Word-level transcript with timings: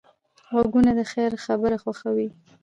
غوږونه 0.49 0.91
د 0.99 1.01
خیر 1.11 1.31
خبره 1.45 1.77
خوښوي 1.83 2.29